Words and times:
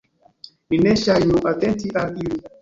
Ni 0.73 0.79
ne 0.85 0.93
ŝajnu 1.01 1.37
atenti 1.53 1.93
al 2.05 2.19
ili. 2.25 2.43